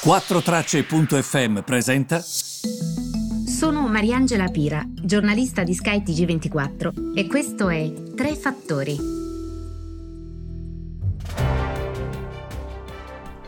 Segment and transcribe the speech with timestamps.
[0.00, 2.22] 4Tracce.fm presenta.
[2.22, 8.96] Sono Mariangela Pira, giornalista di Sky TG24 e questo è Tre Fattori.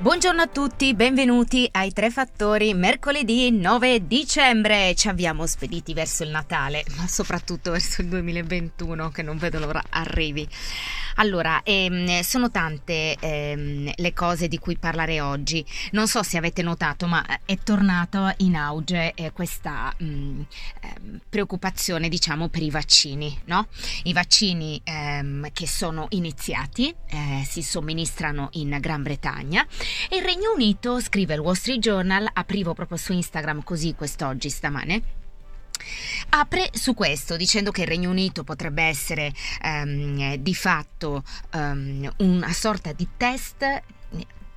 [0.00, 4.94] Buongiorno a tutti, benvenuti ai Tre Fattori, mercoledì 9 dicembre.
[4.96, 9.85] Ci abbiamo spediti verso il Natale, ma soprattutto verso il 2021 che non vedo l'ora
[9.90, 10.48] arrivi.
[11.17, 15.65] Allora, ehm, sono tante ehm, le cose di cui parlare oggi.
[15.92, 20.41] Non so se avete notato, ma è tornata in auge eh, questa mh, mm,
[20.80, 23.68] eh, preoccupazione, diciamo, per i vaccini, no?
[24.04, 29.66] I vaccini ehm, che sono iniziati, eh, si somministrano in Gran Bretagna
[30.09, 34.48] e il Regno Unito, scrive il Wall Street Journal, aprivo proprio su Instagram così quest'oggi,
[34.48, 35.02] stamane,
[36.30, 41.23] apre su questo dicendo che il Regno Unito potrebbe essere um, di fatto
[41.55, 43.83] um, una sorta di test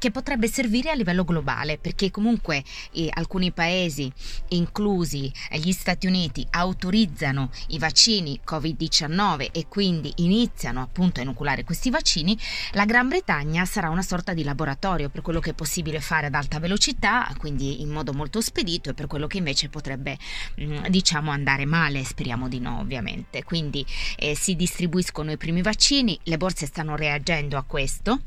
[0.04, 2.62] che potrebbe servire a livello globale, perché comunque
[2.92, 4.12] eh, alcuni paesi,
[4.50, 11.90] inclusi gli Stati Uniti, autorizzano i vaccini Covid-19 e quindi iniziano appunto a inoculare questi
[11.90, 12.38] vaccini,
[12.74, 16.34] la Gran Bretagna sarà una sorta di laboratorio per quello che è possibile fare ad
[16.34, 20.18] alta velocità, quindi in modo molto spedito e per quello che invece potrebbe
[20.60, 23.46] mm, diciamo andare male, speriamo di no ovviamente.
[23.46, 23.86] Quindi
[24.18, 28.20] eh, si distribuiscono i primi vaccini, le borse stanno reagendo a questo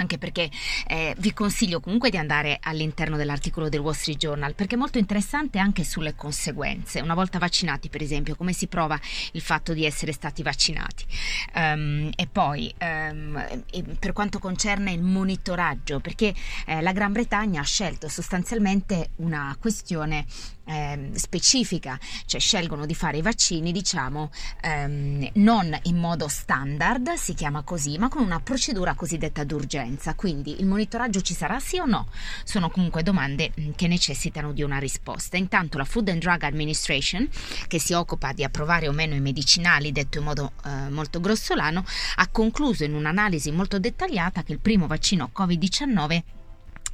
[0.00, 0.50] anche perché
[0.86, 4.98] eh, vi consiglio comunque di andare all'interno dell'articolo del Wall Street Journal perché è molto
[4.98, 7.00] interessante anche sulle conseguenze.
[7.00, 8.98] Una volta vaccinati, per esempio, come si prova
[9.32, 11.04] il fatto di essere stati vaccinati.
[11.54, 13.64] Um, e poi um,
[13.98, 16.34] per quanto concerne il monitoraggio, perché
[16.66, 20.24] eh, la Gran Bretagna ha scelto sostanzialmente una questione
[20.70, 24.30] eh, specifica, cioè scelgono di fare i vaccini, diciamo,
[24.62, 30.14] ehm, non in modo standard, si chiama così, ma con una procedura cosiddetta d'urgenza.
[30.14, 32.08] Quindi il monitoraggio ci sarà sì o no?
[32.44, 35.36] Sono comunque domande mm, che necessitano di una risposta.
[35.36, 37.28] Intanto la Food and Drug Administration,
[37.66, 41.84] che si occupa di approvare o meno i medicinali, detto in modo eh, molto grossolano,
[42.16, 46.38] ha concluso in un'analisi molto dettagliata che il primo vaccino Covid-19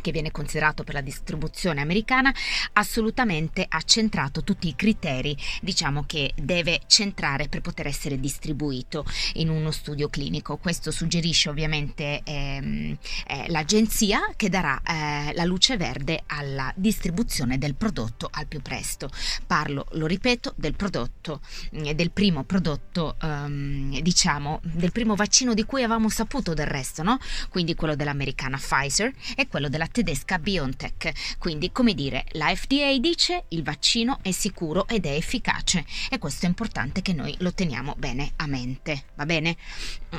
[0.07, 2.33] che viene considerato per la distribuzione americana,
[2.75, 9.49] assolutamente ha centrato tutti i criteri, diciamo che deve centrare per poter essere distribuito in
[9.49, 10.59] uno studio clinico.
[10.59, 12.97] Questo suggerisce ovviamente ehm,
[13.27, 19.11] eh, l'agenzia che darà eh, la luce verde alla distribuzione del prodotto al più presto.
[19.45, 21.41] Parlo, lo ripeto, del prodotto,
[21.73, 27.03] eh, del primo prodotto, ehm, diciamo, del primo vaccino di cui avevamo saputo del resto,
[27.03, 27.19] no?
[27.49, 31.39] Quindi quello dell'americana Pfizer e quello della tedesca BioNTech.
[31.39, 36.45] Quindi, come dire, la FDA dice il vaccino è sicuro ed è efficace e questo
[36.45, 39.57] è importante che noi lo teniamo bene a mente, va bene?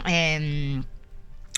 [0.03, 0.83] Ehm,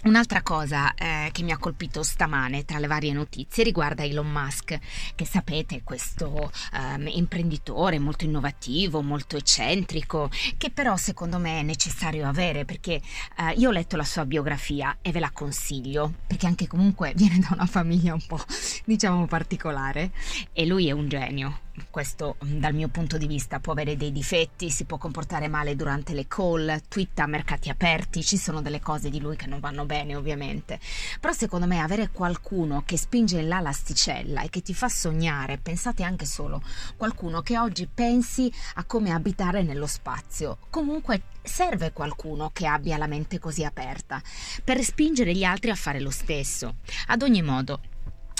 [0.01, 4.79] Un'altra cosa eh, che mi ha colpito stamane tra le varie notizie riguarda Elon Musk,
[5.13, 12.25] che sapete questo um, imprenditore molto innovativo, molto eccentrico, che però secondo me è necessario
[12.29, 13.01] avere perché
[13.39, 17.39] uh, io ho letto la sua biografia e ve la consiglio, perché anche comunque viene
[17.39, 18.39] da una famiglia un po'
[18.85, 20.11] diciamo particolare
[20.53, 24.69] e lui è un genio questo dal mio punto di vista può avere dei difetti,
[24.69, 29.09] si può comportare male durante le call, twitta a mercati aperti, ci sono delle cose
[29.09, 30.79] di lui che non vanno bene ovviamente,
[31.19, 35.57] però secondo me avere qualcuno che spinge in là l'asticella e che ti fa sognare,
[35.57, 36.61] pensate anche solo
[36.95, 43.07] qualcuno che oggi pensi a come abitare nello spazio, comunque serve qualcuno che abbia la
[43.07, 44.21] mente così aperta
[44.63, 46.75] per spingere gli altri a fare lo stesso.
[47.07, 47.79] Ad ogni modo,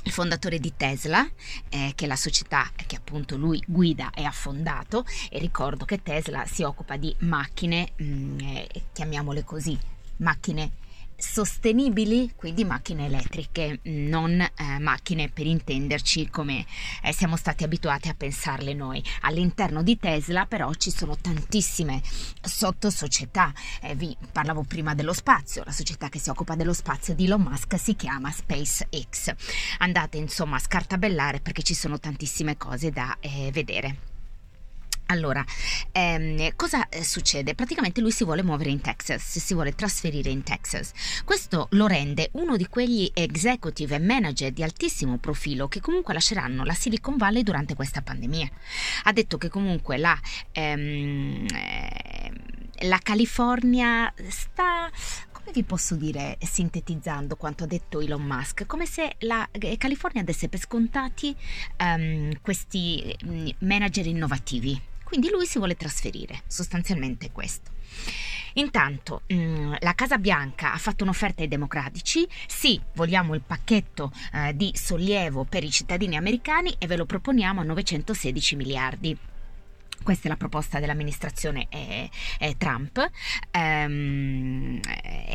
[0.04, 1.28] il fondatore di Tesla,
[1.70, 6.02] eh, che è la società che appunto lui guida e ha fondato, e ricordo che
[6.02, 9.78] Tesla si occupa di macchine, mh, mm, eh, chiamiamole così,
[10.18, 10.72] macchine
[11.20, 16.66] sostenibili, quindi macchine elettriche, non eh, macchine per intenderci come
[17.04, 19.04] eh, siamo stati abituati a pensarle noi.
[19.22, 22.02] All'interno di Tesla però ci sono tantissime
[22.42, 27.26] sottosocietà, eh, vi parlavo prima dello spazio, la società che si occupa dello spazio di
[27.26, 29.34] Elon Musk si chiama SpaceX.
[29.80, 34.09] Andate insomma a scartabellare perché ci sono tantissime cose da eh, vedere.
[35.12, 35.44] Allora,
[35.92, 37.56] ehm, cosa eh, succede?
[37.56, 40.92] Praticamente lui si vuole muovere in Texas, si vuole trasferire in Texas.
[41.26, 46.64] Questo lo rende uno di quegli executive e manager di altissimo profilo che comunque lasceranno
[46.64, 48.50] la Silicon Valley durante questa pandemia.
[49.06, 50.16] Ha detto che comunque la,
[50.52, 52.32] ehm, eh,
[52.88, 54.92] la California sta
[55.32, 60.22] come vi posso dire, sintetizzando quanto ha detto Elon Musk, come se la eh, California
[60.22, 61.36] desse per scontati
[61.80, 64.89] um, questi mm, manager innovativi.
[65.10, 67.72] Quindi lui si vuole trasferire, sostanzialmente questo.
[68.54, 74.56] Intanto mm, la Casa Bianca ha fatto un'offerta ai democratici, sì, vogliamo il pacchetto eh,
[74.56, 79.18] di sollievo per i cittadini americani e ve lo proponiamo a 916 miliardi.
[80.04, 82.10] Questa è la proposta dell'amministrazione eh,
[82.40, 83.10] eh, Trump
[83.52, 84.80] ehm,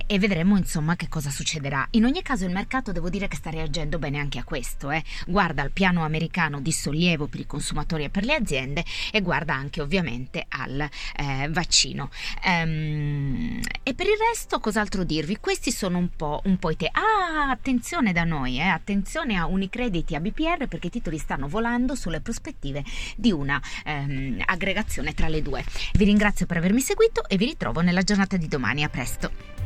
[0.06, 1.87] e vedremo insomma che cosa succederà.
[1.90, 4.90] In ogni caso il mercato devo dire che sta reagendo bene anche a questo.
[4.90, 5.02] Eh.
[5.26, 9.55] Guarda al piano americano di sollievo per i consumatori e per le aziende e guarda
[9.55, 12.10] anche ovviamente al eh, vaccino.
[12.43, 15.38] Ehm, e per il resto cos'altro dirvi?
[15.38, 16.90] Questi sono un po', un po i te.
[16.90, 21.94] Ah, attenzione da noi, eh, attenzione a Unicrediti, a BPR perché i titoli stanno volando
[21.94, 22.84] sulle prospettive
[23.17, 25.64] di una ehm, aggregazione tra le due.
[25.93, 28.82] Vi ringrazio per avermi seguito e vi ritrovo nella giornata di domani.
[28.82, 29.63] A presto!